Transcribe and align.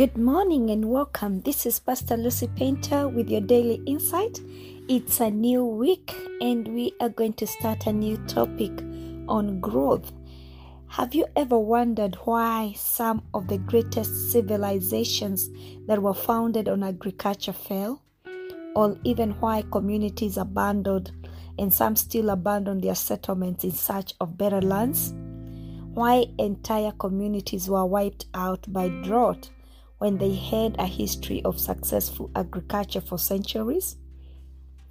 Good 0.00 0.16
morning 0.16 0.70
and 0.70 0.86
welcome. 0.86 1.42
This 1.42 1.66
is 1.66 1.78
Pastor 1.78 2.16
Lucy 2.16 2.48
Painter 2.56 3.06
with 3.06 3.28
your 3.28 3.42
daily 3.42 3.82
insight. 3.84 4.40
It's 4.88 5.20
a 5.20 5.30
new 5.30 5.62
week 5.62 6.16
and 6.40 6.66
we 6.68 6.94
are 7.02 7.10
going 7.10 7.34
to 7.34 7.46
start 7.46 7.86
a 7.86 7.92
new 7.92 8.16
topic 8.26 8.72
on 9.28 9.60
growth. 9.60 10.10
Have 10.86 11.14
you 11.14 11.26
ever 11.36 11.58
wondered 11.58 12.14
why 12.24 12.72
some 12.78 13.24
of 13.34 13.46
the 13.48 13.58
greatest 13.58 14.32
civilizations 14.32 15.50
that 15.86 16.00
were 16.00 16.14
founded 16.14 16.66
on 16.66 16.82
agriculture 16.82 17.52
fell? 17.52 18.00
Or 18.74 18.96
even 19.04 19.32
why 19.32 19.64
communities 19.70 20.38
abandoned 20.38 21.12
and 21.58 21.70
some 21.70 21.94
still 21.94 22.30
abandon 22.30 22.80
their 22.80 22.94
settlements 22.94 23.64
in 23.64 23.72
search 23.72 24.14
of 24.18 24.38
better 24.38 24.62
lands? 24.62 25.12
Why 25.92 26.24
entire 26.38 26.92
communities 26.92 27.68
were 27.68 27.84
wiped 27.84 28.24
out 28.32 28.64
by 28.72 28.88
drought 28.88 29.50
when 30.00 30.16
they 30.16 30.34
had 30.34 30.74
a 30.78 30.86
history 30.86 31.42
of 31.44 31.60
successful 31.60 32.30
agriculture 32.34 33.02
for 33.02 33.18
centuries? 33.18 33.96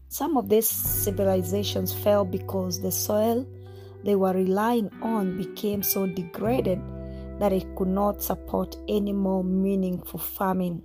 Some 0.08 0.38
of 0.38 0.50
these 0.50 0.70
civilizations 0.70 1.92
fell 1.92 2.24
because 2.24 2.80
the 2.80 2.92
soil 2.92 3.46
they 4.04 4.16
were 4.16 4.34
relying 4.34 4.92
on 5.02 5.36
became 5.36 5.82
so 5.82 6.06
degraded 6.06 6.80
that 7.40 7.52
it 7.52 7.76
could 7.76 7.88
not 7.88 8.22
support 8.22 8.78
any 8.88 9.12
more 9.12 9.44
meaningful 9.44 10.20
farming. 10.20 10.84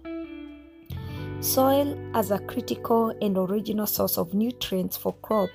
Soil, 1.40 1.94
as 2.14 2.30
a 2.30 2.38
critical 2.38 3.14
and 3.20 3.36
original 3.36 3.86
source 3.86 4.16
of 4.16 4.32
nutrients 4.32 4.96
for 4.96 5.12
crop, 5.20 5.50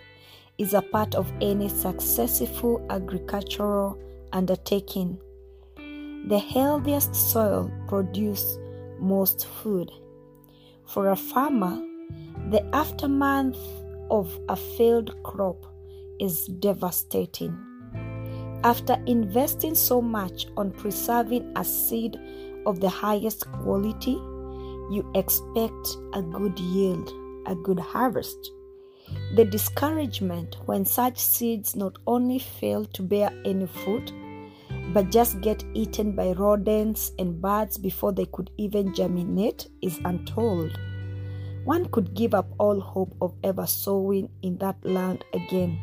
is 0.60 0.76
a 0.76 0.84
part 0.84 1.16
of 1.16 1.32
any 1.42 1.70
successful 1.70 2.86
agricultural 2.92 4.00
undertaking. 4.32 5.20
The 6.28 6.40
healthiest 6.40 7.16
soil 7.16 7.72
produces 7.88 8.60
most 9.00 9.46
food. 9.46 9.92
For 10.86 11.10
a 11.10 11.16
farmer, 11.16 11.82
the 12.50 12.64
aftermath 12.74 13.58
of 14.12 14.40
a 14.50 14.56
failed 14.56 15.16
crop 15.24 15.66
is 16.20 16.48
devastating. 16.48 17.58
After 18.64 19.02
investing 19.06 19.76
so 19.76 20.02
much 20.02 20.48
on 20.58 20.72
preserving 20.72 21.54
a 21.56 21.64
seed 21.64 22.20
of 22.66 22.82
the 22.82 22.90
highest 22.90 23.50
quality, 23.52 24.20
you 24.92 25.10
expect 25.16 25.98
a 26.14 26.22
good 26.22 26.60
yield, 26.60 27.12
a 27.48 27.56
good 27.56 27.80
harvest. 27.80 28.52
The 29.36 29.46
discouragement 29.46 30.58
when 30.66 30.86
such 30.86 31.18
seeds 31.18 31.76
not 31.76 31.98
only 32.06 32.40
fail 32.40 32.86
to 32.86 33.02
bear 33.02 33.32
any 33.46 33.68
fruit, 33.68 34.12
but 34.94 35.12
just 35.12 35.42
get 35.42 35.64
eaten 35.74 36.14
by 36.14 36.32
rodents 36.32 37.12
and 37.20 37.42
birds 37.42 37.78
before 37.78 38.12
they 38.12 38.26
could 38.26 38.50
even 38.58 38.94
germinate 38.94 39.68
is 39.82 40.00
untold. 40.06 40.78
One 41.64 41.86
could 41.90 42.14
give 42.14 42.34
up 42.34 42.48
all 42.58 42.80
hope 42.80 43.16
of 43.22 43.34
ever 43.44 43.68
sowing 43.68 44.30
in 44.42 44.58
that 44.58 44.84
land 44.84 45.24
again. 45.34 45.78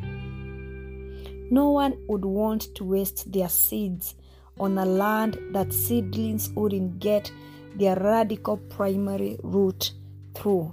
No 1.50 1.70
one 1.70 1.96
would 2.08 2.24
want 2.24 2.74
to 2.74 2.84
waste 2.84 3.30
their 3.32 3.48
seeds 3.48 4.16
on 4.58 4.78
a 4.78 4.84
land 4.84 5.38
that 5.52 5.72
seedlings 5.72 6.50
wouldn't 6.50 6.98
get 6.98 7.30
their 7.76 7.94
radicle 7.96 8.68
primary 8.70 9.38
root 9.42 9.92
through. 10.34 10.72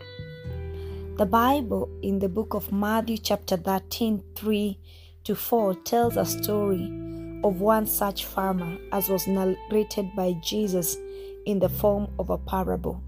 The 1.17 1.27
Bible 1.27 1.89
in 2.01 2.17
the 2.17 2.29
book 2.29 2.55
of 2.55 2.71
Matthew, 2.71 3.17
chapter 3.17 3.55
13, 3.55 4.23
3 4.35 4.79
to 5.25 5.35
4, 5.35 5.75
tells 5.75 6.17
a 6.17 6.25
story 6.25 7.02
of 7.43 7.61
one 7.61 7.85
such 7.85 8.25
farmer, 8.25 8.77
as 8.91 9.09
was 9.09 9.27
narrated 9.27 10.15
by 10.15 10.33
Jesus 10.41 10.97
in 11.45 11.59
the 11.59 11.69
form 11.69 12.07
of 12.19 12.29
a 12.29 12.37
parable. 12.37 13.01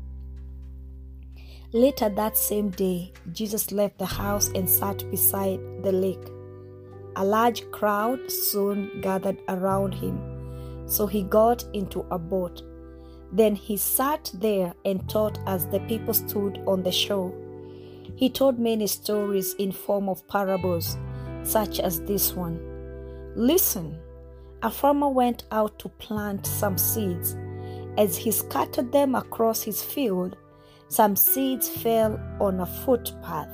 Later 1.74 2.10
that 2.10 2.38
same 2.38 2.70
day, 2.70 3.12
Jesus 3.34 3.72
left 3.72 3.98
the 3.98 4.06
house 4.06 4.50
and 4.56 4.70
sat 4.70 5.10
beside 5.12 5.60
the 5.84 5.92
lake. 5.92 6.28
A 7.18 7.26
large 7.26 7.70
crowd 7.72 8.32
soon 8.32 9.02
gathered 9.02 9.42
around 9.50 9.94
him, 9.94 10.18
so 10.86 11.08
he 11.08 11.24
got 11.24 11.66
into 11.74 12.06
a 12.12 12.20
boat. 12.20 12.62
Then 13.32 13.56
he 13.56 13.78
sat 13.78 14.32
there 14.36 14.74
and 14.86 15.10
taught 15.10 15.40
as 15.48 15.66
the 15.68 15.80
people 15.82 16.14
stood 16.14 16.62
on 16.68 16.84
the 16.84 16.92
shore. 16.92 17.34
He 18.16 18.30
told 18.30 18.60
many 18.60 18.88
stories 18.88 19.54
in 19.56 19.72
form 19.72 20.08
of 20.08 20.26
parables, 20.28 20.98
such 21.44 21.80
as 21.80 22.02
this 22.02 22.34
one. 22.34 22.60
Listen, 23.36 24.00
a 24.66 24.72
farmer 24.72 25.08
went 25.08 25.44
out 25.52 25.78
to 25.78 25.88
plant 25.88 26.44
some 26.44 26.76
seeds. 26.76 27.38
As 28.00 28.18
he 28.18 28.32
scattered 28.32 28.92
them 28.92 29.14
across 29.14 29.62
his 29.62 29.84
field, 29.84 30.36
some 30.88 31.16
seeds 31.16 31.70
fell 31.70 32.20
on 32.42 32.60
a 32.60 32.66
footpath, 32.66 33.52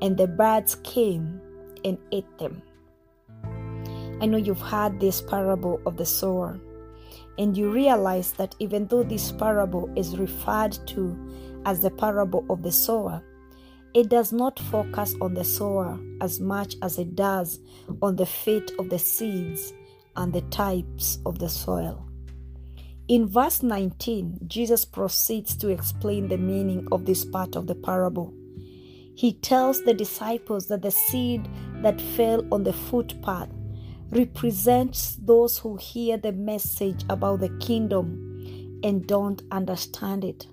and 0.00 0.16
the 0.16 0.26
birds 0.26 0.76
came 0.76 1.38
and 1.84 1.98
ate 2.12 2.38
them. 2.38 2.62
I 4.22 4.26
know 4.26 4.38
you've 4.38 4.58
heard 4.58 4.98
this 4.98 5.20
parable 5.20 5.82
of 5.84 5.98
the 5.98 6.06
sower, 6.06 6.58
and 7.36 7.54
you 7.54 7.70
realize 7.70 8.32
that 8.32 8.54
even 8.58 8.86
though 8.86 9.02
this 9.02 9.30
parable 9.32 9.92
is 9.96 10.16
referred 10.16 10.78
to 10.86 11.60
as 11.66 11.82
the 11.82 11.90
parable 11.90 12.46
of 12.48 12.62
the 12.62 12.72
sower, 12.72 13.22
it 13.92 14.08
does 14.08 14.32
not 14.32 14.58
focus 14.58 15.14
on 15.20 15.34
the 15.34 15.44
sower 15.44 16.00
as 16.22 16.40
much 16.40 16.76
as 16.80 16.98
it 16.98 17.14
does 17.14 17.60
on 18.00 18.16
the 18.16 18.24
fate 18.24 18.72
of 18.78 18.88
the 18.88 18.98
seeds 18.98 19.74
and 20.18 20.32
the 20.32 20.42
types 20.42 21.18
of 21.24 21.38
the 21.38 21.48
soil. 21.48 22.04
In 23.06 23.26
verse 23.26 23.62
19, 23.62 24.40
Jesus 24.46 24.84
proceeds 24.84 25.56
to 25.56 25.68
explain 25.68 26.28
the 26.28 26.36
meaning 26.36 26.86
of 26.92 27.06
this 27.06 27.24
part 27.24 27.56
of 27.56 27.66
the 27.66 27.74
parable. 27.74 28.34
He 29.14 29.32
tells 29.32 29.82
the 29.82 29.94
disciples 29.94 30.68
that 30.68 30.82
the 30.82 30.90
seed 30.90 31.48
that 31.82 32.00
fell 32.00 32.44
on 32.52 32.64
the 32.64 32.74
footpath 32.74 33.48
represents 34.10 35.16
those 35.16 35.56
who 35.58 35.76
hear 35.76 36.18
the 36.18 36.32
message 36.32 37.04
about 37.08 37.40
the 37.40 37.56
kingdom 37.60 38.80
and 38.84 39.06
don't 39.06 39.42
understand 39.50 40.24
it. 40.24 40.46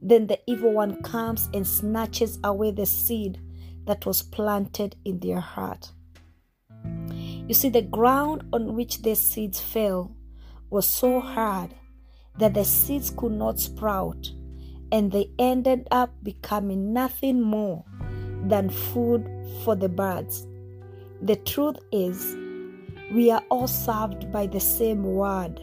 Then 0.00 0.26
the 0.26 0.38
evil 0.46 0.72
one 0.72 1.02
comes 1.02 1.48
and 1.52 1.66
snatches 1.66 2.38
away 2.44 2.70
the 2.70 2.86
seed 2.86 3.40
that 3.86 4.06
was 4.06 4.22
planted 4.22 4.96
in 5.04 5.18
their 5.18 5.40
heart. 5.40 5.92
You 7.46 7.54
see, 7.54 7.68
the 7.68 7.82
ground 7.82 8.44
on 8.52 8.74
which 8.74 9.02
the 9.02 9.14
seeds 9.14 9.60
fell 9.60 10.16
was 10.70 10.86
so 10.86 11.20
hard 11.20 11.74
that 12.38 12.54
the 12.54 12.64
seeds 12.64 13.10
could 13.10 13.32
not 13.32 13.60
sprout, 13.60 14.30
and 14.90 15.12
they 15.12 15.30
ended 15.38 15.86
up 15.90 16.10
becoming 16.22 16.92
nothing 16.92 17.40
more 17.40 17.84
than 18.46 18.70
food 18.70 19.28
for 19.62 19.76
the 19.76 19.88
birds. 19.88 20.46
The 21.22 21.36
truth 21.36 21.76
is, 21.92 22.36
we 23.12 23.30
are 23.30 23.42
all 23.50 23.68
served 23.68 24.32
by 24.32 24.46
the 24.46 24.60
same 24.60 25.04
word, 25.04 25.60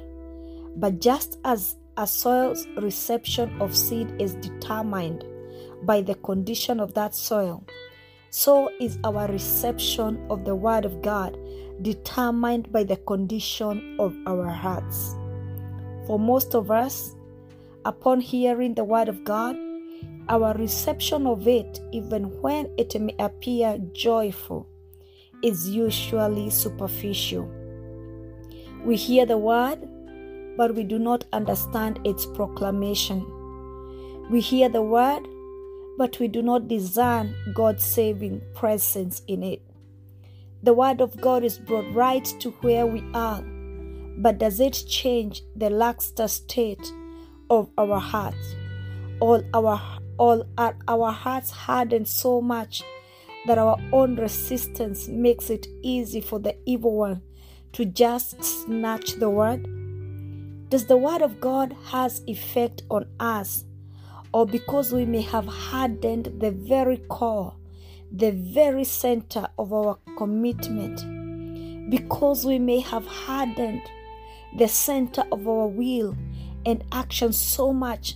but 0.77 1.01
just 1.01 1.39
as 1.43 1.75
a 1.97 2.07
soil's 2.07 2.67
reception 2.77 3.59
of 3.59 3.75
seed 3.75 4.13
is 4.19 4.35
determined 4.35 5.25
by 5.83 6.01
the 6.01 6.15
condition 6.15 6.79
of 6.79 6.93
that 6.93 7.13
soil, 7.15 7.65
so 8.31 8.71
is 8.79 8.97
our 9.03 9.27
reception 9.27 10.25
of 10.29 10.45
the 10.45 10.55
Word 10.55 10.85
of 10.85 11.01
God 11.01 11.37
determined 11.81 12.71
by 12.71 12.83
the 12.83 12.95
condition 12.95 13.97
of 13.99 14.15
our 14.25 14.47
hearts. 14.47 15.15
For 16.07 16.17
most 16.17 16.55
of 16.55 16.71
us, 16.71 17.13
upon 17.83 18.21
hearing 18.21 18.73
the 18.73 18.85
Word 18.85 19.09
of 19.09 19.25
God, 19.25 19.57
our 20.29 20.53
reception 20.53 21.27
of 21.27 21.45
it, 21.45 21.81
even 21.91 22.23
when 22.41 22.69
it 22.77 22.99
may 23.01 23.13
appear 23.19 23.77
joyful, 23.91 24.65
is 25.43 25.67
usually 25.67 26.49
superficial. 26.49 27.51
We 28.85 28.95
hear 28.95 29.25
the 29.25 29.37
Word, 29.37 29.79
but 30.55 30.73
we 30.73 30.85
do 30.85 30.99
not 30.99 31.25
understand 31.33 31.99
its 32.05 32.25
proclamation. 32.25 33.25
We 34.29 34.39
hear 34.39 34.69
the 34.69 34.81
Word, 34.81 35.27
but 36.01 36.19
we 36.19 36.27
do 36.27 36.41
not 36.41 36.67
discern 36.67 37.35
God's 37.53 37.85
saving 37.85 38.41
presence 38.55 39.21
in 39.27 39.43
it. 39.43 39.61
The 40.63 40.73
Word 40.73 40.99
of 40.99 41.21
God 41.21 41.43
is 41.43 41.59
brought 41.59 41.93
right 41.93 42.25
to 42.39 42.49
where 42.61 42.87
we 42.87 43.03
are, 43.13 43.43
but 44.17 44.39
does 44.39 44.59
it 44.59 44.83
change 44.89 45.43
the 45.55 45.69
lackluster 45.69 46.27
state 46.27 46.91
of 47.51 47.69
our 47.77 47.99
hearts? 47.99 48.55
All 49.19 49.43
our 49.53 49.79
all 50.17 50.43
our 50.57 51.11
hearts 51.11 51.51
hardened 51.51 52.07
so 52.07 52.41
much 52.41 52.81
that 53.45 53.59
our 53.59 53.77
own 53.93 54.15
resistance 54.15 55.07
makes 55.07 55.51
it 55.51 55.67
easy 55.83 56.19
for 56.19 56.39
the 56.39 56.57
evil 56.65 56.95
one 56.95 57.21
to 57.73 57.85
just 57.85 58.43
snatch 58.43 59.19
the 59.19 59.29
word? 59.29 59.61
Does 60.69 60.87
the 60.87 60.97
word 60.97 61.21
of 61.21 61.39
God 61.39 61.75
has 61.91 62.23
effect 62.25 62.81
on 62.89 63.05
us 63.19 63.65
or 64.33 64.45
because 64.45 64.93
we 64.93 65.05
may 65.05 65.21
have 65.21 65.45
hardened 65.45 66.31
the 66.39 66.51
very 66.51 66.97
core, 67.09 67.53
the 68.11 68.31
very 68.31 68.83
center 68.83 69.47
of 69.57 69.73
our 69.73 69.97
commitment, 70.17 71.89
because 71.89 72.45
we 72.45 72.59
may 72.59 72.79
have 72.79 73.05
hardened 73.05 73.81
the 74.57 74.67
center 74.67 75.23
of 75.31 75.47
our 75.47 75.67
will 75.67 76.15
and 76.65 76.83
actions 76.91 77.37
so 77.37 77.73
much 77.73 78.15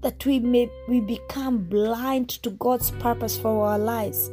that 0.00 0.24
we 0.26 0.38
may 0.38 0.70
we 0.86 1.00
become 1.00 1.64
blind 1.64 2.28
to 2.28 2.50
God's 2.50 2.90
purpose 2.92 3.38
for 3.38 3.66
our 3.66 3.78
lives. 3.78 4.30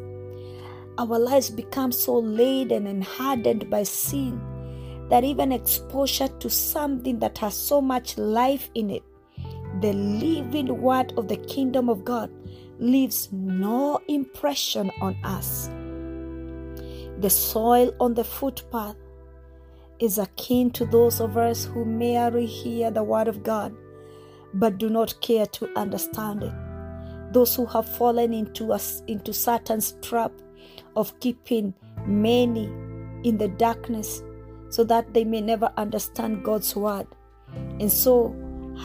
Our 0.98 1.18
lives 1.18 1.50
become 1.50 1.92
so 1.92 2.20
laden 2.20 2.86
and 2.88 3.04
hardened 3.04 3.70
by 3.70 3.84
sin 3.84 4.40
that 5.10 5.24
even 5.24 5.52
exposure 5.52 6.28
to 6.28 6.50
something 6.50 7.20
that 7.20 7.38
has 7.38 7.56
so 7.56 7.82
much 7.82 8.18
life 8.18 8.70
in 8.76 8.90
it, 8.90 9.04
the 9.80 9.94
living 9.94 10.82
word 10.82 11.14
of 11.18 11.28
the 11.28 11.38
kingdom 11.38 11.90
of 11.90 12.04
God, 12.04 12.30
leaves 12.80 13.30
no 13.32 14.00
impression 14.08 14.92
on 15.02 15.16
us. 15.24 15.70
The 17.20 17.30
soil 17.30 17.94
on 18.00 18.16
the 18.16 18.24
footpath 18.24 18.96
is 20.00 20.18
akin 20.18 20.72
to 20.72 20.86
those 20.86 21.22
of 21.22 21.38
us 21.38 21.66
who 21.66 21.86
merely 21.86 22.48
hear 22.48 22.90
the 22.90 23.04
word 23.04 23.28
of 23.28 23.44
God 23.44 23.74
but 24.54 24.78
do 24.78 24.90
not 24.90 25.20
care 25.22 25.46
to 25.46 25.70
understand 25.78 26.44
it. 26.44 26.54
Those 27.34 27.56
who 27.56 27.66
have 27.68 27.88
fallen 27.88 28.34
into 28.34 28.74
us 28.74 29.02
into 29.08 29.34
Satan's 29.34 29.96
trap 30.02 30.32
of 30.96 31.18
keeping 31.20 31.74
many 32.06 32.66
in 33.24 33.38
the 33.38 33.48
darkness 33.48 34.22
so 34.70 34.84
that 34.86 35.14
they 35.14 35.24
may 35.24 35.42
never 35.42 35.72
understand 35.78 36.44
God's 36.44 36.76
word. 36.76 37.08
And 37.80 37.92
so 37.92 38.36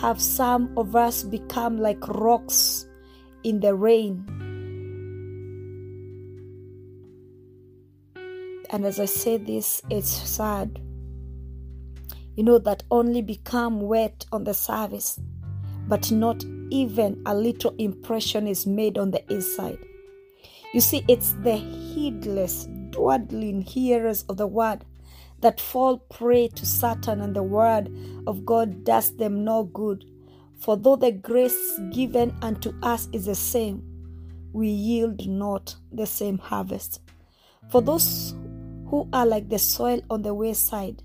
have 0.00 0.20
some 0.20 0.76
of 0.76 0.94
us 0.94 1.22
become 1.22 1.78
like 1.78 2.06
rocks 2.08 2.86
in 3.44 3.60
the 3.60 3.74
rain. 3.74 4.24
And 8.70 8.84
as 8.84 9.00
I 9.00 9.04
say 9.04 9.36
this, 9.36 9.80
it's 9.90 10.10
sad. 10.10 10.80
You 12.34 12.44
know, 12.44 12.58
that 12.58 12.82
only 12.90 13.22
become 13.22 13.80
wet 13.80 14.26
on 14.32 14.44
the 14.44 14.52
surface, 14.52 15.18
but 15.88 16.10
not 16.10 16.44
even 16.70 17.22
a 17.24 17.34
little 17.34 17.74
impression 17.78 18.46
is 18.46 18.66
made 18.66 18.98
on 18.98 19.12
the 19.12 19.24
inside. 19.32 19.78
You 20.74 20.80
see, 20.80 21.04
it's 21.08 21.32
the 21.42 21.56
heedless, 21.56 22.68
dawdling 22.90 23.62
hearers 23.62 24.24
of 24.28 24.36
the 24.36 24.46
word 24.46 24.84
that 25.40 25.60
fall 25.60 25.98
prey 25.98 26.48
to 26.48 26.66
Satan, 26.66 27.20
and 27.20 27.34
the 27.34 27.42
word 27.42 27.90
of 28.26 28.44
God 28.44 28.84
does 28.84 29.16
them 29.16 29.44
no 29.44 29.64
good. 29.64 30.04
For 30.58 30.76
though 30.76 30.96
the 30.96 31.12
grace 31.12 31.78
given 31.92 32.34
unto 32.42 32.72
us 32.82 33.08
is 33.12 33.26
the 33.26 33.34
same, 33.34 33.82
we 34.52 34.68
yield 34.68 35.26
not 35.28 35.76
the 35.92 36.06
same 36.06 36.38
harvest. 36.38 37.00
For 37.70 37.82
those 37.82 38.34
who 38.88 39.08
are 39.12 39.26
like 39.26 39.48
the 39.48 39.58
soil 39.58 40.00
on 40.08 40.22
the 40.22 40.32
wayside, 40.32 41.02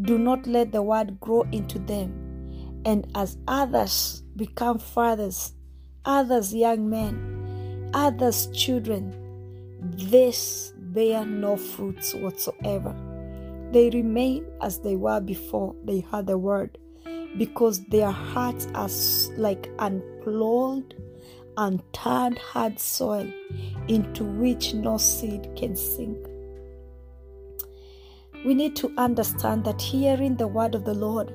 do 0.00 0.18
not 0.18 0.46
let 0.46 0.72
the 0.72 0.82
word 0.82 1.20
grow 1.20 1.42
into 1.52 1.78
them. 1.78 2.82
And 2.84 3.06
as 3.14 3.36
others 3.46 4.22
become 4.36 4.78
fathers, 4.78 5.52
others 6.04 6.54
young 6.54 6.88
men, 6.88 7.90
others 7.94 8.48
children, 8.52 9.14
this 9.80 10.72
bear 10.76 11.24
no 11.24 11.56
fruits 11.56 12.14
whatsoever. 12.14 12.94
They 13.72 13.90
remain 13.90 14.46
as 14.62 14.78
they 14.78 14.96
were 14.96 15.20
before 15.20 15.74
they 15.84 16.00
heard 16.00 16.26
the 16.26 16.38
word, 16.38 16.78
because 17.36 17.84
their 17.86 18.10
hearts 18.10 18.68
are 18.74 18.88
like 19.36 19.68
unplowed, 19.78 20.94
unturned 21.56 22.38
hard 22.38 22.78
soil 22.78 23.28
into 23.88 24.24
which 24.24 24.74
no 24.74 24.98
seed 24.98 25.48
can 25.56 25.74
sink. 25.76 26.18
We 28.44 28.54
need 28.54 28.76
to 28.76 28.92
understand 28.98 29.64
that 29.64 29.80
hearing 29.80 30.36
the 30.36 30.48
word 30.48 30.74
of 30.74 30.84
the 30.84 30.94
Lord 30.94 31.32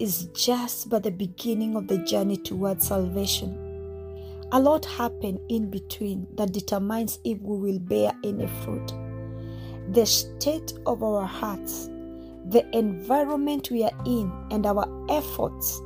is 0.00 0.24
just 0.34 0.90
but 0.90 1.04
the 1.04 1.10
beginning 1.10 1.76
of 1.76 1.86
the 1.86 1.98
journey 1.98 2.36
towards 2.36 2.88
salvation. 2.88 3.56
A 4.52 4.60
lot 4.60 4.84
happen 4.84 5.38
in 5.48 5.70
between 5.70 6.26
that 6.34 6.52
determines 6.52 7.18
if 7.24 7.40
we 7.40 7.58
will 7.58 7.78
bear 7.78 8.12
any 8.24 8.46
fruit. 8.64 8.92
The 9.92 10.06
state 10.06 10.72
of 10.86 11.02
our 11.02 11.26
hearts, 11.26 11.86
the 12.46 12.66
environment 12.76 13.70
we 13.70 13.84
are 13.84 14.04
in, 14.06 14.32
and 14.50 14.66
our 14.66 14.86
efforts 15.10 15.80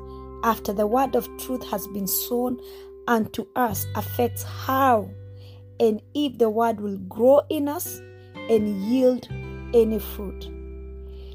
after 0.44 0.72
the 0.72 0.86
word 0.86 1.16
of 1.16 1.28
truth 1.38 1.68
has 1.68 1.86
been 1.88 2.06
sown 2.06 2.60
unto 3.08 3.46
us 3.56 3.86
affects 3.96 4.42
how 4.42 5.10
and 5.80 6.02
if 6.14 6.38
the 6.38 6.50
word 6.50 6.80
will 6.80 6.98
grow 6.98 7.40
in 7.48 7.68
us 7.68 8.00
and 8.48 8.68
yield 8.84 9.26
any 9.74 9.98
fruit. 9.98 10.44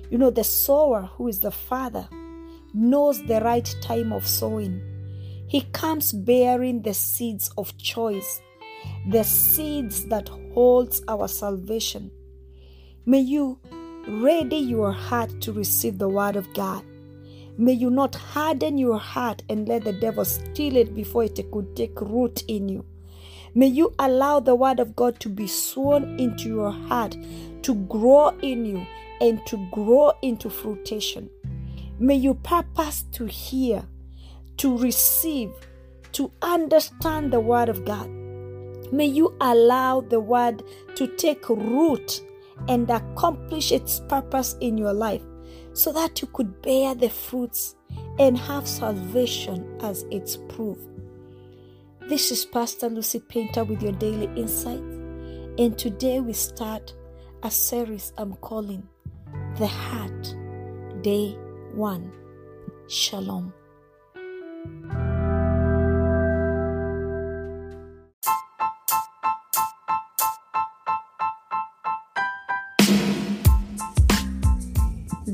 You 0.09 0.18
know, 0.18 0.30
the 0.30 0.44
sower, 0.44 1.09
who 1.16 1.27
is 1.27 1.39
the 1.39 1.51
Father, 1.51 2.07
knows 2.74 3.21
the 3.24 3.42
right 3.42 3.75
time 3.81 4.12
of 4.12 4.27
sowing. 4.27 4.81
He 5.48 5.62
comes 5.71 6.12
bearing 6.12 6.81
the 6.81 6.94
seeds 6.94 7.51
of 7.57 7.77
choice, 7.77 8.42
the 9.09 9.24
seeds 9.24 10.06
that 10.06 10.30
holds 10.54 11.01
our 11.07 11.27
salvation. 11.27 12.12
May 13.05 13.19
you 13.19 13.59
ready 14.07 14.55
your 14.55 14.94
heart 14.94 15.41
to 15.41 15.51
receive 15.51 15.97
the 15.97 16.07
word 16.07 16.38
of 16.38 16.53
God. 16.53 16.85
May 17.57 17.73
you 17.73 17.89
not 17.89 18.15
harden 18.15 18.77
your 18.77 18.97
heart 18.97 19.44
and 19.50 19.67
let 19.67 19.83
the 19.83 19.91
devil 19.91 20.23
steal 20.23 20.77
it 20.77 20.95
before 20.95 21.25
it 21.25 21.51
could 21.51 21.75
take 21.75 22.00
root 22.00 22.44
in 22.47 22.69
you. 22.69 22.85
May 23.53 23.67
you 23.67 23.94
allow 24.00 24.39
the 24.39 24.55
word 24.55 24.79
of 24.79 24.95
God 24.95 25.19
to 25.19 25.27
be 25.27 25.47
sown 25.47 26.17
into 26.17 26.47
your 26.47 26.71
heart, 26.71 27.17
to 27.63 27.75
grow 27.75 28.29
in 28.41 28.65
you, 28.65 28.88
and 29.19 29.45
to 29.47 29.57
grow 29.69 30.13
into 30.21 30.49
fruition. 30.49 31.29
May 31.99 32.15
you 32.15 32.35
purpose 32.35 33.03
to 33.11 33.25
hear, 33.25 33.83
to 34.56 34.77
receive, 34.77 35.51
to 36.13 36.31
understand 36.41 37.33
the 37.33 37.41
word 37.41 37.67
of 37.67 37.83
God. 37.83 38.09
May 38.94 39.07
you 39.07 39.35
allow 39.41 39.99
the 39.99 40.21
word 40.21 40.63
to 40.95 41.07
take 41.17 41.49
root 41.49 42.21
and 42.68 42.89
accomplish 42.89 43.71
its 43.71 44.00
purpose 44.01 44.56
in 44.62 44.77
your 44.77 44.94
life 44.94 45.21
so 45.74 45.92
that 45.92 46.21
you 46.21 46.27
could 46.33 46.62
bear 46.62 46.95
the 46.95 47.10
fruits 47.10 47.75
and 48.19 48.38
have 48.38 48.68
salvation 48.68 49.77
as 49.81 50.04
its 50.12 50.38
proof. 50.38 50.77
This 52.07 52.31
is 52.31 52.45
Pastor 52.45 52.89
Lucy 52.89 53.19
Painter 53.19 53.63
with 53.63 53.81
your 53.81 53.94
daily 53.94 54.30
insight, 54.39 54.81
and 55.57 55.77
today 55.77 56.19
we 56.19 56.33
start 56.33 56.94
a 57.44 57.51
series 57.51 58.14
I'm 58.18 58.35
calling 58.35 58.87
The 59.57 59.68
Heart, 59.68 60.35
Day 61.02 61.31
1. 61.73 62.11
Shalom. 62.87 63.54